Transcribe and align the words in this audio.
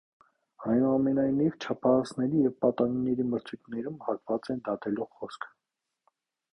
Այնուամենայնիվ, 0.69 1.57
չափահասների 1.65 2.41
և 2.47 2.57
պատանիների 2.65 3.29
մրցույթներում 3.35 4.03
հակված 4.09 4.53
են 4.57 4.67
դատելու 4.71 5.11
խոսքը։ 5.17 5.57